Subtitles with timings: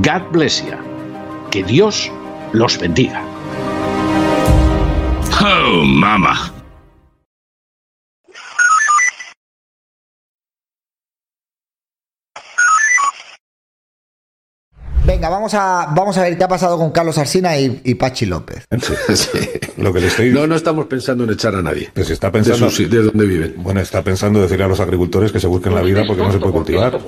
[0.00, 0.76] God bless you.
[1.50, 2.10] Que Dios
[2.52, 3.22] los bendiga.
[5.40, 6.50] Oh, mama.
[15.04, 18.26] Venga, vamos a, vamos a ver qué ha pasado con Carlos Arsina y, y Pachi
[18.26, 18.64] López.
[19.14, 19.38] Sí.
[19.78, 21.90] Lo que le estoy No, no estamos pensando en echar a nadie.
[21.92, 22.70] Pues está De, pensando.
[22.70, 23.54] sus- de donde viven.
[23.58, 26.38] Bueno, está pensando decirle a los agricultores que se busquen la vida porque no se
[26.38, 27.00] puede cultivar.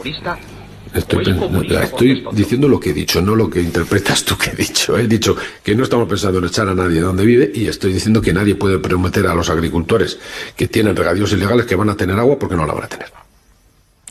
[0.94, 4.96] Estoy, diciendo lo que he dicho, no lo que interpretas tú que he dicho.
[4.96, 7.92] He dicho que no estamos pensando en echar a nadie de donde vive y estoy
[7.92, 10.18] diciendo que nadie puede prometer a los agricultores
[10.56, 13.08] que tienen regadíos ilegales que van a tener agua porque no la van a tener.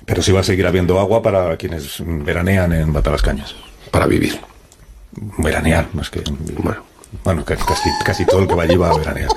[0.06, 3.56] Pero sí va a seguir habiendo agua para quienes veranean en Batalascañas.
[3.90, 4.38] Para vivir.
[5.38, 6.22] Veranear, más que.
[6.58, 6.84] Bueno.
[7.24, 9.30] Bueno, casi, casi, casi todo el que va allí va a veranear.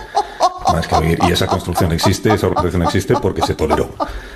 [0.72, 1.18] Más que vivir.
[1.28, 3.88] Y esa construcción existe, esa organización existe porque se toleró.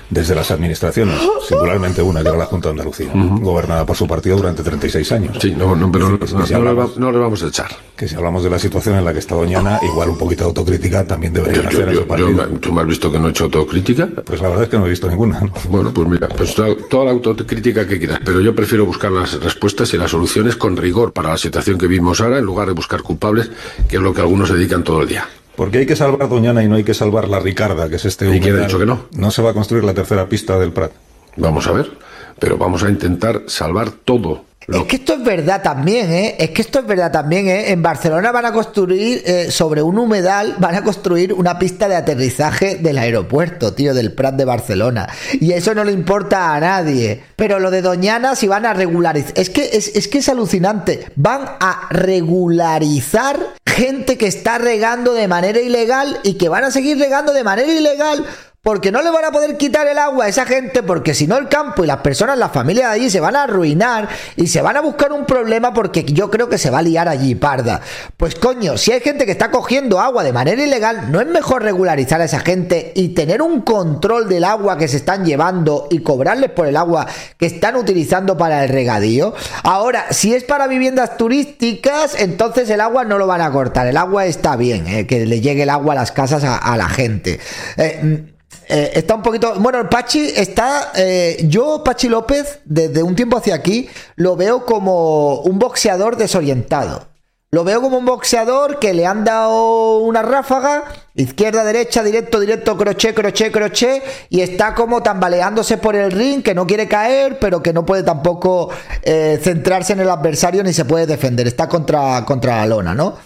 [0.08, 4.36] Desde las administraciones, singularmente una, que era la Junta de Andalucía, gobernada por su partido
[4.36, 5.38] durante 36 años.
[5.40, 7.68] Sí, no, no, pero no, Que le hablamos- va- no le vamos a echar.
[7.96, 10.48] Que si hablamos de la situación en la que está Doñana, igual un poquito de
[10.48, 12.30] autocrítica también yo- hacer yo- partido.
[12.30, 14.08] yo- ¿Tú me has visto que no he hecho autocrítica?
[14.24, 15.40] Pues la verdad es que no he visto ninguna.
[15.42, 15.52] ¿no?
[15.68, 19.40] Bueno, pues mira, pues toda, toda la autocrítica que quieras, pero yo prefiero buscar las
[19.40, 22.72] respuestas y las soluciones con rigor para la situación que vivimos ahora, en lugar de
[22.74, 23.48] buscar culpables,
[23.88, 25.28] que es lo que algunos se dedican todo el día.
[25.56, 28.34] Porque hay que salvar Doñana y no hay que salvar la Ricarda, que es este
[28.34, 29.06] ¿Y quién ha dicho que no?
[29.12, 30.93] No se va a construir la tercera pista del Prat.
[31.37, 31.91] Vamos a ver,
[32.38, 34.44] pero vamos a intentar salvar todo.
[34.69, 36.37] Es que esto es verdad también, ¿eh?
[36.38, 37.72] Es que esto es verdad también, ¿eh?
[37.72, 41.97] En Barcelona van a construir, eh, sobre un humedal, van a construir una pista de
[41.97, 45.09] aterrizaje del aeropuerto, tío, del Prat de Barcelona.
[45.41, 47.22] Y eso no le importa a nadie.
[47.37, 49.32] Pero lo de Doñana, si van a regularizar.
[49.34, 51.06] Es que es, es que es alucinante.
[51.16, 56.99] Van a regularizar gente que está regando de manera ilegal y que van a seguir
[56.99, 58.26] regando de manera ilegal.
[58.62, 61.38] Porque no le van a poder quitar el agua a esa gente, porque si no
[61.38, 64.06] el campo y las personas, las familias de allí se van a arruinar
[64.37, 67.09] y se van a buscar un problema porque yo creo que se va a liar
[67.09, 67.81] allí, parda.
[68.19, 71.62] Pues coño, si hay gente que está cogiendo agua de manera ilegal, ¿no es mejor
[71.62, 76.00] regularizar a esa gente y tener un control del agua que se están llevando y
[76.00, 77.06] cobrarles por el agua
[77.38, 79.32] que están utilizando para el regadío?
[79.62, 83.87] Ahora, si es para viviendas turísticas, entonces el agua no lo van a cortar.
[83.87, 86.76] El agua está bien, eh, que le llegue el agua a las casas a, a
[86.76, 87.41] la gente.
[87.78, 88.34] Eh,
[88.70, 89.54] eh, está un poquito.
[89.58, 90.92] Bueno, Pachi está.
[90.94, 97.08] eh, yo, Pachi López, desde un tiempo hacia aquí, lo veo como un boxeador desorientado.
[97.53, 100.84] Lo veo como un boxeador que le han dado una ráfaga,
[101.16, 106.54] izquierda, derecha, directo, directo, crochet, crochet, crochet, y está como tambaleándose por el ring, que
[106.54, 108.70] no quiere caer, pero que no puede tampoco
[109.02, 111.48] eh, centrarse en el adversario ni se puede defender.
[111.48, 113.16] Está contra, contra la lona, ¿no?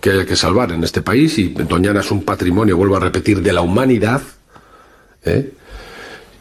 [0.00, 3.40] que hay que salvar en este país, y Doñana es un patrimonio, vuelvo a repetir,
[3.40, 4.20] de la humanidad.
[5.24, 5.52] ¿Eh?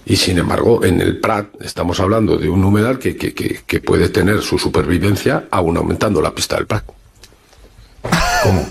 [0.05, 3.79] Y sin embargo, en el Prat estamos hablando de un humedal que, que- que- que
[3.79, 6.83] puede tener su supervivencia aún aumentando la pista del Prat.
[8.43, 8.67] ¿Cómo?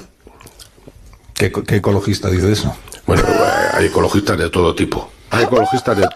[1.34, 2.74] ¿Qué, qué ecologista dice eso?
[3.06, 3.22] Bueno,
[3.72, 5.10] hay ecologistas de todo tipo.
[5.30, 6.08] Hay ecologistas de...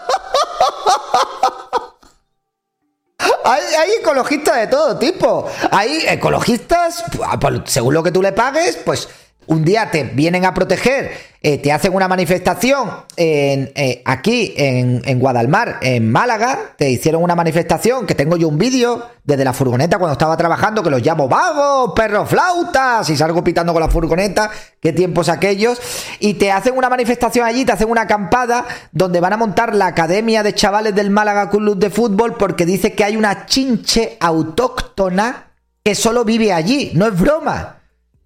[3.43, 5.47] Hay, hay ecologistas de todo tipo.
[5.71, 7.03] Hay ecologistas,
[7.39, 9.07] pues, según lo que tú le pagues, pues
[9.47, 11.11] un día te vienen a proteger,
[11.41, 17.21] eh, te hacen una manifestación en, eh, aquí en, en Guadalmar, en Málaga, te hicieron
[17.21, 21.03] una manifestación, que tengo yo un vídeo desde la furgoneta cuando estaba trabajando, que los
[21.03, 24.49] llamo vagos, perros flautas, y salgo pitando con la furgoneta,
[24.79, 25.79] qué tiempos aquellos,
[26.19, 29.87] y te hacen una manifestación allí, te hacen una acampada donde van a montar la
[29.87, 35.51] academia de chavales del Málaga Club de Fútbol porque dice que hay una chinche autóctona
[35.83, 37.75] que solo vive allí, no es broma.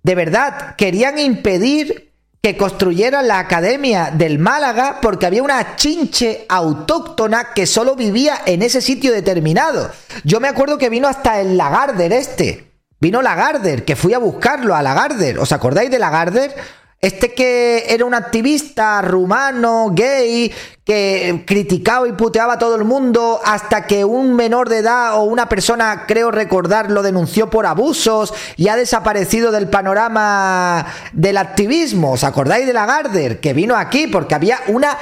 [0.04, 2.10] De verdad, querían impedir
[2.42, 8.62] que construyeran la academia del Málaga porque había una chinche autóctona que solo vivía en
[8.62, 9.92] ese sitio determinado.
[10.24, 12.72] Yo me acuerdo que vino hasta el Lagarder este.
[13.02, 15.40] Vino Lagarder, que fui a buscarlo a Lagarder.
[15.40, 16.56] ¿Os acordáis de Lagarder?
[17.02, 20.54] Este que era un activista rumano, gay,
[20.84, 25.24] que criticaba y puteaba a todo el mundo hasta que un menor de edad o
[25.24, 32.12] una persona, creo recordar, lo denunció por abusos y ha desaparecido del panorama del activismo.
[32.12, 33.40] ¿Os acordáis de la Garder?
[33.40, 34.98] Que vino aquí porque había una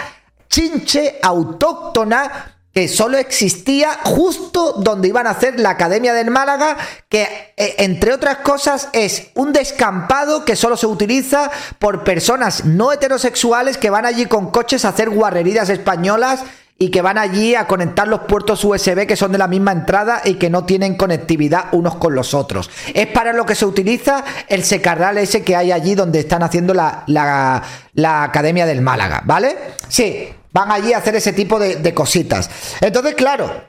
[0.47, 6.77] chinche autóctona que solo existía justo donde iban a hacer la Academia del Málaga,
[7.09, 7.23] que
[7.57, 13.79] eh, entre otras cosas es un descampado que solo se utiliza por personas no heterosexuales
[13.79, 16.43] que van allí con coches a hacer guarrerías españolas
[16.77, 20.21] y que van allí a conectar los puertos USB que son de la misma entrada
[20.23, 22.69] y que no tienen conectividad unos con los otros.
[22.93, 26.75] Es para lo que se utiliza el secarral ese que hay allí donde están haciendo
[26.75, 27.63] la, la,
[27.95, 29.57] la Academia del Málaga, ¿vale?
[29.87, 32.49] Sí, Van allí a hacer ese tipo de, cositas.
[32.81, 33.61] Entonces, claro,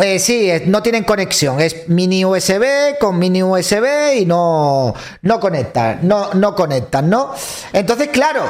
[0.00, 1.60] eh, sí, no tienen conexión.
[1.60, 7.34] Es mini USB con mini USB y no, no conectan, no, no conectan, ¿no?
[7.72, 8.44] Entonces, claro,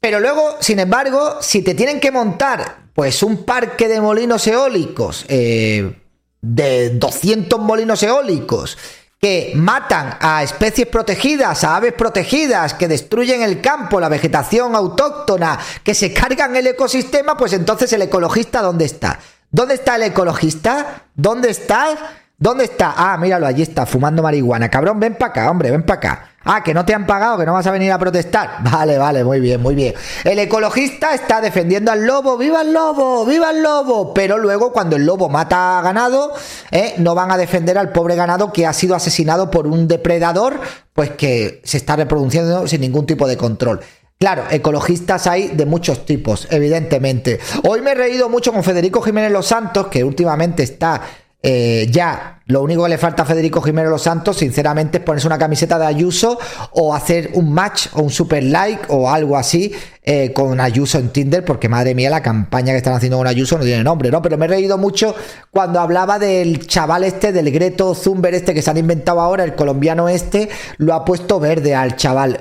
[0.00, 5.26] pero luego, sin embargo, si te tienen que montar, pues un parque de molinos eólicos,
[5.28, 5.94] eh,
[6.40, 8.78] de 200 molinos eólicos,
[9.20, 15.58] que matan a especies protegidas, a aves protegidas, que destruyen el campo, la vegetación autóctona,
[15.82, 19.18] que se cargan el ecosistema, pues entonces el ecologista, ¿dónde está?
[19.50, 21.02] ¿Dónde está el ecologista?
[21.14, 21.96] ¿Dónde está?
[22.38, 22.94] ¿Dónde está?
[22.96, 24.68] Ah, míralo, allí está, fumando marihuana.
[24.68, 26.27] Cabrón, ven para acá, hombre, ven para acá.
[26.44, 28.62] Ah, que no te han pagado, que no vas a venir a protestar.
[28.62, 29.94] Vale, vale, muy bien, muy bien.
[30.24, 34.14] El ecologista está defendiendo al lobo, viva el lobo, viva el lobo.
[34.14, 36.32] Pero luego cuando el lobo mata a ganado,
[36.70, 36.94] ¿eh?
[36.98, 40.60] no van a defender al pobre ganado que ha sido asesinado por un depredador,
[40.92, 43.80] pues que se está reproduciendo sin ningún tipo de control.
[44.18, 47.38] Claro, ecologistas hay de muchos tipos, evidentemente.
[47.62, 51.02] Hoy me he reído mucho con Federico Jiménez Los Santos, que últimamente está
[51.40, 55.26] eh, ya lo único que le falta a Federico Jiménez Los Santos, sinceramente, es ponerse
[55.26, 56.38] una camiseta de Ayuso
[56.72, 61.10] o hacer un match o un super like o algo así eh, con Ayuso en
[61.10, 64.22] Tinder, porque madre mía, la campaña que están haciendo con Ayuso no tiene nombre, ¿no?
[64.22, 65.14] Pero me he reído mucho
[65.50, 69.54] cuando hablaba del chaval este, del Greto Zumber este que se han inventado ahora, el
[69.54, 70.48] colombiano este,
[70.78, 72.40] lo ha puesto verde al chaval.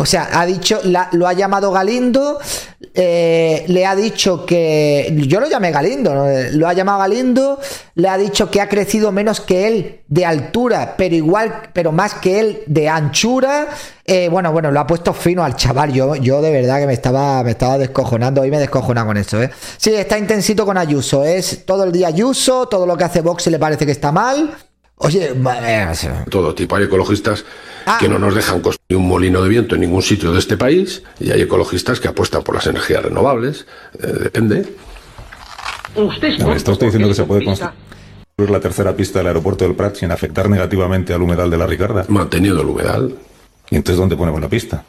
[0.00, 0.80] o sea, ha dicho,
[1.12, 2.38] lo ha llamado Galindo,
[2.94, 5.12] eh, le ha dicho que.
[5.26, 6.14] Yo lo llamé Galindo,
[6.52, 7.58] lo ha llamado Galindo,
[7.94, 12.14] le ha dicho que ha crecido menos que él de altura, pero igual, pero más
[12.14, 13.68] que él de anchura.
[14.04, 15.92] Eh, bueno, bueno, lo ha puesto fino al chaval.
[15.92, 18.42] Yo, yo de verdad que me estaba, me estaba descojonando.
[18.42, 19.50] Hoy me descojona con eso, ¿eh?
[19.78, 21.24] Sí, está intensito con Ayuso.
[21.24, 24.54] Es todo el día Ayuso, todo lo que hace Vox le parece que está mal.
[25.02, 25.34] Oye,
[26.30, 26.76] todo tipo.
[26.76, 27.44] Hay ecologistas
[27.86, 27.98] ah.
[28.00, 31.02] que no nos dejan construir un molino de viento en ningún sitio de este país
[31.18, 33.66] y hay ecologistas que apuestan por las energías renovables.
[34.00, 34.66] Eh, depende.
[35.94, 37.74] Usted está usted diciendo que se puede construir
[38.50, 42.04] la tercera pista del aeropuerto del Prat sin afectar negativamente al humedal de la Ricarda?
[42.08, 43.14] Manteniendo el humedal.
[43.70, 44.84] ¿Y entonces dónde ponemos la pista?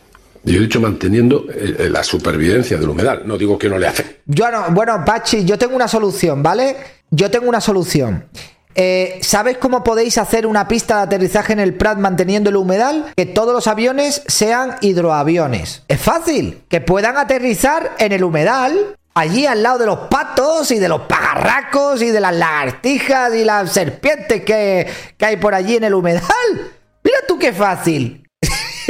[0.46, 3.88] Yo he dicho manteniendo eh, eh, la supervivencia del humedal, no digo que no le
[3.88, 4.22] hace.
[4.26, 6.76] Yo no, bueno, Pachi, yo tengo una solución, ¿vale?
[7.10, 8.26] Yo tengo una solución.
[8.76, 13.12] Eh, ¿Sabes cómo podéis hacer una pista de aterrizaje en el Prat manteniendo el humedal?
[13.16, 15.84] Que todos los aviones sean hidroaviones.
[15.88, 20.80] Es fácil, que puedan aterrizar en el humedal allí al lado de los patos y
[20.80, 24.88] de los pagarracos y de las lagartijas y las serpientes que,
[25.20, 26.72] hay por allí en el humedal.
[27.04, 28.28] Mira tú qué fácil.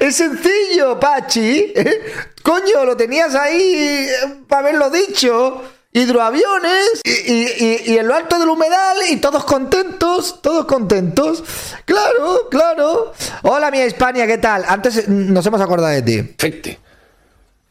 [0.00, 1.72] es sencillo, Pachi.
[2.42, 5.62] Coño, lo tenías ahí eh, para haberlo dicho.
[5.92, 11.42] Hidroaviones y, y, en lo alto del humedal y todos contentos, todos contentos.
[11.84, 13.12] Claro, claro.
[13.42, 14.64] Hola, mi España, ¿qué tal?
[14.68, 16.22] Antes nos hemos acordado de ti.
[16.22, 16.88] Perfecto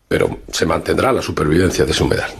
[0.08, 2.32] pero se mantendrá la supervivencia de ese humedal.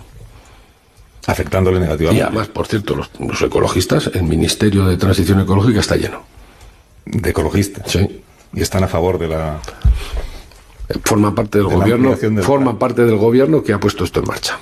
[1.26, 2.24] Afectándole negativamente.
[2.24, 6.24] Y además, por cierto, los, ecologistas, el Ministerio de Transición Ecológica está lleno.
[7.06, 7.92] ¿De ecologistas?
[7.92, 8.24] Sí.
[8.54, 9.60] Y están a favor de la...
[11.04, 14.58] Forma parte del gobierno, forma parte del gobierno que ha puesto esto en marcha.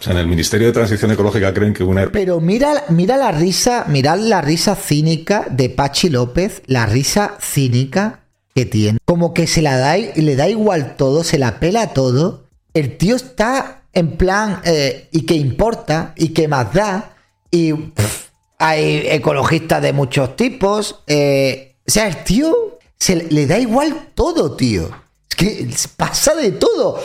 [0.00, 2.10] O sea, en el Ministerio de Transición Ecológica creen que una...
[2.10, 8.20] Pero mira, mira la risa, mirad la risa cínica de Pachi López, la risa cínica
[8.54, 8.98] que tiene.
[9.04, 12.44] Como que se la da y le da igual todo, se la pela todo.
[12.72, 16.14] El tío está en plan, eh, ¿y qué importa?
[16.16, 17.14] ¿Y qué más da?
[17.50, 17.74] Y
[18.58, 21.02] hay ecologistas de muchos tipos.
[21.08, 24.88] Eh, o sea, el tío se le da igual todo, tío.
[25.28, 26.98] Es que pasa de todo.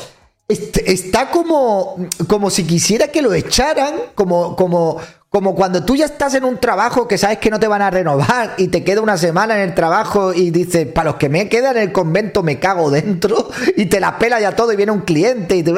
[0.48, 6.36] Está como, como si quisiera que lo echaran, como, como, como cuando tú ya estás
[6.36, 9.18] en un trabajo que sabes que no te van a renovar y te queda una
[9.18, 12.60] semana en el trabajo y dices, para los que me quedan en el convento me
[12.60, 15.74] cago dentro y te la pela ya todo y viene un cliente y te...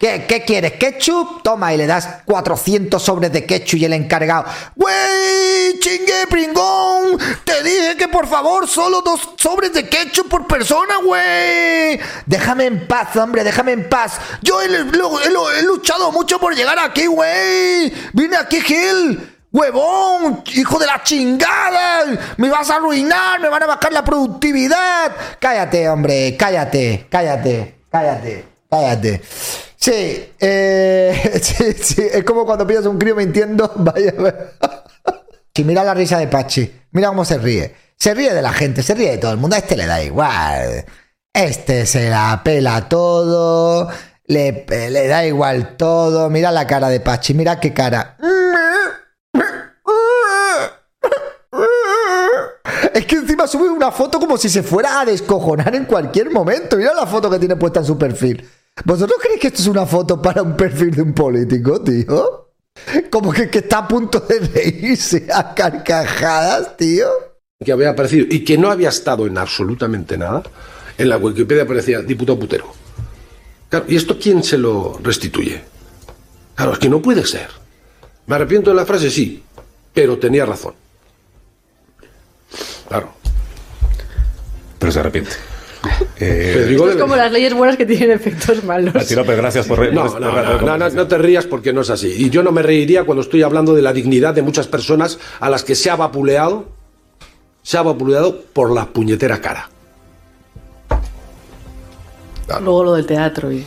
[0.00, 0.72] ¿Qué, ¿Qué quieres?
[0.78, 1.42] ¿Ketchup?
[1.42, 4.46] Toma y le das 400 sobres de ketchup y el encargado.
[4.74, 5.78] ¡Wey!
[5.78, 7.18] ¡Chingue, pringón!
[7.44, 12.00] Te dije que por favor solo dos sobres de ketchup por persona, güey.
[12.24, 14.18] Déjame en paz, hombre, déjame en paz.
[14.40, 17.92] Yo he, he luchado mucho por llegar aquí, güey.
[18.14, 19.36] Vine aquí, Gil.
[19.52, 20.42] ¡Huevón!
[20.54, 22.06] ¡Hijo de la chingada!
[22.38, 23.38] ¡Me vas a arruinar!
[23.38, 25.12] ¡Me van a bajar la productividad!
[25.38, 29.22] Cállate, hombre, cállate, cállate, cállate, cállate.
[29.80, 33.72] Sí, eh, sí, sí, es como cuando pillas un crío mintiendo.
[33.76, 34.12] Vaya.
[35.54, 37.74] Si mira la risa de Pachi, mira cómo se ríe.
[37.96, 39.56] Se ríe de la gente, se ríe de todo el mundo.
[39.56, 40.84] A este le da igual.
[41.32, 43.88] Este se la pela todo.
[44.26, 46.28] Le, le da igual todo.
[46.30, 48.16] Mira la cara de Pachi, mira qué cara.
[52.94, 56.76] Es que encima sube una foto como si se fuera a descojonar en cualquier momento.
[56.76, 58.48] Mira la foto que tiene puesta en su perfil.
[58.84, 62.50] ¿Vosotros creéis que esto es una foto para un perfil de un político, tío?
[63.10, 67.08] Como que, que está a punto de reírse a carcajadas, tío.
[67.62, 70.42] Que había aparecido y que no había estado en absolutamente nada.
[70.96, 72.72] En la Wikipedia aparecía diputado putero.
[73.68, 75.62] Claro, ¿y esto quién se lo restituye?
[76.54, 77.48] Claro, es que no puede ser.
[78.26, 79.42] Me arrepiento de la frase, sí,
[79.92, 80.74] pero tenía razón.
[82.88, 83.12] Claro.
[84.78, 85.49] Pero se arrepiente.
[86.18, 88.92] Eh, es como las leyes buenas que tienen efectos malos.
[88.94, 89.94] López, gracias por reír.
[89.94, 92.12] No, no, no, no, te rías porque no es así.
[92.16, 95.48] Y yo no me reiría cuando estoy hablando de la dignidad de muchas personas a
[95.48, 96.66] las que se ha vapuleado,
[97.62, 99.70] se ha vapuleado por la puñetera cara.
[102.60, 103.50] Luego lo del teatro.
[103.52, 103.64] Y...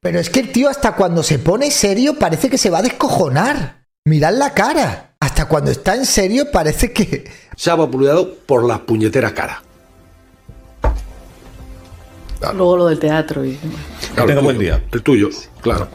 [0.00, 2.82] Pero es que el tío hasta cuando se pone serio parece que se va a
[2.82, 3.84] descojonar.
[4.04, 5.16] Mirad la cara.
[5.20, 7.28] Hasta cuando está en serio parece que...
[7.56, 9.62] Se ha vapuleado por la puñetera cara.
[12.54, 13.44] Luego lo del teatro.
[13.44, 13.58] Y...
[14.14, 14.82] Tengo buen día.
[14.92, 15.28] El tuyo,
[15.60, 15.88] claro.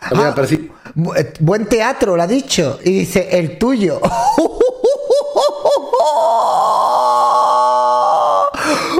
[0.00, 0.34] Ah,
[1.16, 2.78] eh, buen teatro, lo ha dicho.
[2.84, 4.00] Y dice, el tuyo.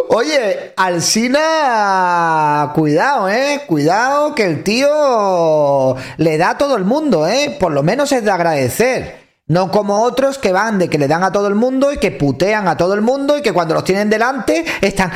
[0.09, 3.63] Oye, Alcina, cuidado, eh.
[3.67, 7.57] Cuidado que el tío le da a todo el mundo, eh.
[7.59, 9.25] Por lo menos es de agradecer.
[9.47, 12.11] No como otros que van de que le dan a todo el mundo y que
[12.11, 15.13] putean a todo el mundo y que cuando los tienen delante están...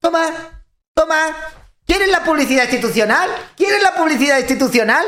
[0.00, 0.24] Toma,
[0.94, 1.36] toma.
[1.86, 3.28] ¿Quieres la publicidad institucional?
[3.56, 5.06] ¿Quieres la publicidad institucional?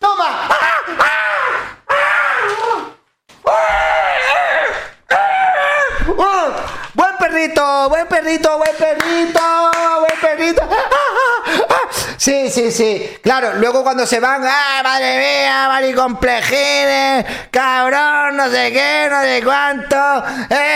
[0.00, 0.48] Toma.
[6.94, 10.62] Buen perrito, buen perrito, buen perrito, buen perrito.
[12.20, 13.02] Sí, sí, sí.
[13.22, 17.24] Claro, luego cuando se van, ¡ah, madre mía, maricomplejines!
[17.50, 19.96] ¡Cabrón, no sé qué, no sé cuánto!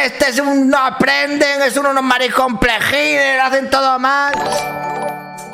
[0.06, 0.70] Este es un.
[0.70, 4.32] No aprenden, es uno unos maricomplejines, lo hacen todo mal.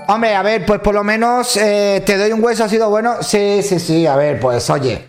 [0.06, 3.20] Hombre, a ver, pues por lo menos eh, te doy un hueso, ha sido bueno.
[3.24, 5.08] Sí, sí, sí, a ver, pues oye.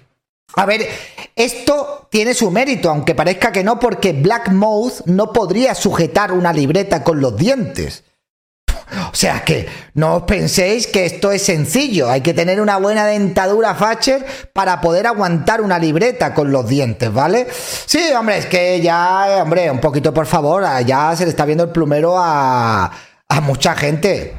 [0.55, 0.89] A ver,
[1.35, 6.51] esto tiene su mérito, aunque parezca que no, porque Black Mouth no podría sujetar una
[6.51, 8.03] libreta con los dientes.
[9.11, 12.09] O sea que no os penséis que esto es sencillo.
[12.09, 17.11] Hay que tener una buena dentadura Facher para poder aguantar una libreta con los dientes,
[17.11, 17.47] ¿vale?
[17.51, 21.63] Sí, hombre, es que ya, hombre, un poquito por favor, ya se le está viendo
[21.63, 22.91] el plumero a,
[23.29, 24.35] a mucha gente.